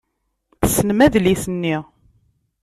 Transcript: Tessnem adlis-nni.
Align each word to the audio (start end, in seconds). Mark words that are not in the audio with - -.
Tessnem 0.61 0.99
adlis-nni. 1.05 1.75